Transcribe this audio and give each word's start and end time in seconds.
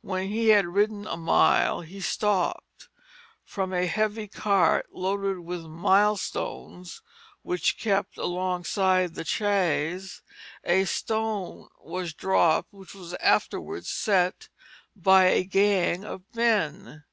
When 0.00 0.26
he 0.26 0.48
had 0.48 0.66
ridden 0.66 1.06
a 1.06 1.16
mile 1.16 1.82
he 1.82 2.00
stopped; 2.00 2.88
from 3.44 3.72
a 3.72 3.86
heavy 3.86 4.26
cart 4.26 4.86
loaded 4.90 5.38
with 5.38 5.60
milestones, 5.60 7.02
which 7.42 7.78
kept 7.78 8.18
alongside 8.18 9.14
the 9.14 9.24
chaise, 9.24 10.22
a 10.64 10.86
stone 10.86 11.68
was 11.78 12.12
dropped 12.12 12.72
which 12.72 12.94
was 12.96 13.14
afterwards 13.20 13.88
set 13.88 14.48
by 14.96 15.26
a 15.26 15.44
gang 15.44 16.04
of 16.04 16.24
men. 16.34 17.04